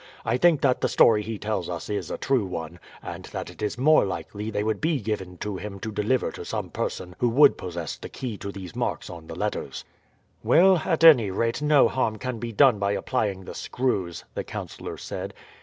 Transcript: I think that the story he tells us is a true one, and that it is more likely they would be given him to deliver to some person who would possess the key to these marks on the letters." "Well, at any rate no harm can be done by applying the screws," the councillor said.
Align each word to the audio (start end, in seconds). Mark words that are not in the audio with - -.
I 0.25 0.37
think 0.37 0.61
that 0.61 0.81
the 0.81 0.89
story 0.89 1.21
he 1.21 1.37
tells 1.37 1.69
us 1.69 1.87
is 1.87 2.09
a 2.09 2.17
true 2.17 2.43
one, 2.47 2.79
and 3.03 3.25
that 3.25 3.51
it 3.51 3.61
is 3.61 3.77
more 3.77 4.03
likely 4.03 4.49
they 4.49 4.63
would 4.63 4.81
be 4.81 4.99
given 4.99 5.37
him 5.39 5.79
to 5.79 5.91
deliver 5.91 6.31
to 6.31 6.43
some 6.43 6.71
person 6.71 7.15
who 7.19 7.29
would 7.29 7.55
possess 7.55 7.97
the 7.97 8.09
key 8.09 8.35
to 8.39 8.51
these 8.51 8.75
marks 8.75 9.11
on 9.11 9.27
the 9.27 9.35
letters." 9.37 9.85
"Well, 10.41 10.77
at 10.77 11.03
any 11.03 11.29
rate 11.29 11.61
no 11.61 11.87
harm 11.87 12.17
can 12.17 12.39
be 12.39 12.51
done 12.51 12.79
by 12.79 12.93
applying 12.93 13.45
the 13.45 13.53
screws," 13.53 14.25
the 14.33 14.43
councillor 14.43 14.97
said. 14.97 15.35